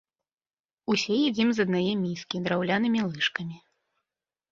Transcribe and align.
Усе 0.93 1.17
ядзім 1.29 1.49
з 1.57 1.65
аднае 1.67 1.91
міскі 2.05 2.41
драўлянымі 2.47 2.99
лыжкамі. 3.11 3.57